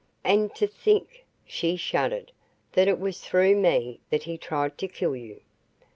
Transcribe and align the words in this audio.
"And 0.23 0.55
to 0.55 0.65
think," 0.65 1.25
she 1.45 1.75
shuddered, 1.75 2.31
"that 2.71 2.87
it 2.87 2.99
was 2.99 3.19
through 3.21 3.55
ME 3.55 3.99
that 4.09 4.23
he 4.23 4.35
tried 4.35 4.75
to 4.79 4.87
kill 4.87 5.15
you!" 5.15 5.41